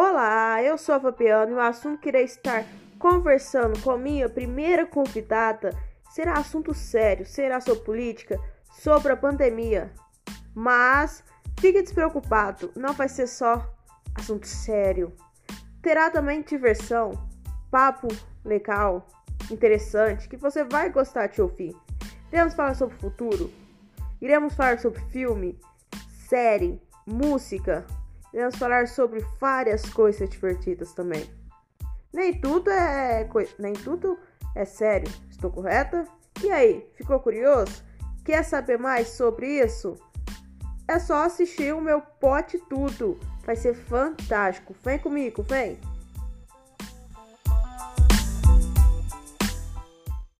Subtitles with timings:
[0.00, 2.64] Olá, eu sou a Fabiana e o assunto que irei estar
[3.00, 5.76] conversando com minha primeira convidada
[6.08, 8.38] será assunto sério, será sobre política,
[8.70, 9.92] sobre a pandemia.
[10.54, 11.24] Mas
[11.58, 13.68] fique despreocupado, não vai ser só
[14.14, 15.12] assunto sério.
[15.82, 17.10] Terá também diversão,
[17.68, 18.06] papo
[18.44, 19.04] legal,
[19.50, 21.74] interessante, que você vai gostar de ouvir.
[22.30, 23.52] Iremos falar sobre o futuro,
[24.20, 25.58] iremos falar sobre filme,
[26.28, 27.84] série, música,
[28.32, 31.28] Iremos falar sobre várias coisas divertidas também.
[32.12, 33.28] Nem tudo é
[33.58, 34.18] nem tudo
[34.54, 36.06] é sério, estou correta?
[36.42, 37.84] E aí, ficou curioso?
[38.24, 39.94] Quer saber mais sobre isso?
[40.86, 43.18] É só assistir o meu pote tudo.
[43.44, 44.74] Vai ser fantástico.
[44.82, 45.78] Vem comigo, vem.